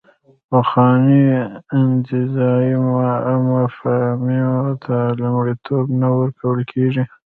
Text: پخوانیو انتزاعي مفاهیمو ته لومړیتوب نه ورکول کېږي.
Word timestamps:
پخوانیو 0.49 1.35
انتزاعي 1.79 2.73
مفاهیمو 3.53 4.61
ته 4.83 4.95
لومړیتوب 5.19 5.85
نه 6.01 6.07
ورکول 6.17 6.59
کېږي. 6.71 7.03